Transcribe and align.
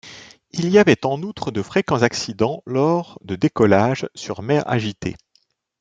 Il 0.49 0.67
y 0.71 0.79
avait 0.79 1.05
en 1.05 1.21
outre 1.21 1.51
de 1.51 1.61
fréquents 1.61 2.01
accidents 2.01 2.63
lors 2.65 3.19
de 3.23 3.35
décollage 3.35 4.09
sur 4.15 4.41
mer 4.41 4.67
agitée. 4.67 5.15